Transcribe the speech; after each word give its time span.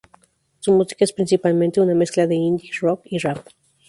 Su 0.61 0.71
música 0.73 1.05
es 1.05 1.13
principalmente 1.13 1.79
una 1.79 1.93
mezcla 1.93 2.25
de 2.25 2.33
Indie 2.33 2.71
Rock 2.81 3.01
y 3.05 3.19
Rap. 3.19 3.47